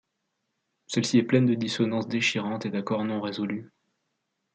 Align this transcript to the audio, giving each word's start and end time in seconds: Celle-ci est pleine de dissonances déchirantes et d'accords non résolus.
Celle-ci 0.87 1.19
est 1.19 1.23
pleine 1.23 1.45
de 1.45 1.53
dissonances 1.53 2.07
déchirantes 2.07 2.65
et 2.65 2.71
d'accords 2.71 3.03
non 3.05 3.21
résolus. 3.21 3.71